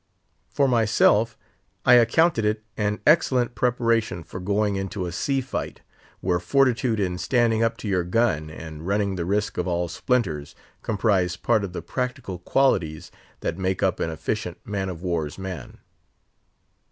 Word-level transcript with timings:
For 0.49 0.67
myself, 0.67 1.37
I 1.85 1.93
accounted 1.93 2.43
it 2.43 2.63
an 2.75 3.01
excellent 3.05 3.53
preparation 3.53 4.23
for 4.23 4.39
going 4.39 4.75
into 4.75 5.05
a 5.05 5.11
sea 5.11 5.41
fight, 5.41 5.81
where 6.21 6.39
fortitude 6.39 6.99
in 6.99 7.19
standing 7.19 7.61
up 7.61 7.77
to 7.77 7.87
your 7.87 8.03
gun 8.03 8.49
and 8.49 8.87
running 8.87 9.13
the 9.13 9.25
risk 9.25 9.59
of 9.59 9.67
all 9.67 9.87
splinters, 9.87 10.55
comprise 10.81 11.37
part 11.37 11.63
of 11.63 11.73
the 11.73 11.83
practical 11.83 12.39
qualities 12.39 13.11
that 13.41 13.59
make 13.59 13.83
up 13.83 13.99
an 13.99 14.09
efficient 14.09 14.57
man 14.65 14.89
of 14.89 15.03
war's 15.03 15.37
man. 15.37 15.77